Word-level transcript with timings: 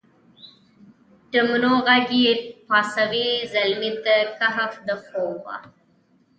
دپڼو 1.31 1.73
ږغ 1.85 2.07
یې 2.23 2.33
پاڅوي 2.67 3.27
زلمي 3.51 3.91
د 4.05 4.07
کهف 4.37 4.73
دخوبه 4.87 5.55